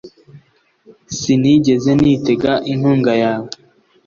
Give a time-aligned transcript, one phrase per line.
[1.17, 3.49] Sinigeze nitega inkunga yawe